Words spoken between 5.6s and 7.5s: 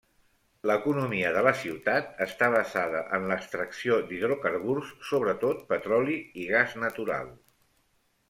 petroli i gas natural.